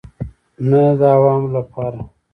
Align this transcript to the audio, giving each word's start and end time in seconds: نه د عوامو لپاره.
نه 0.69 0.81
د 0.99 1.01
عوامو 1.15 1.49
لپاره. 1.57 1.99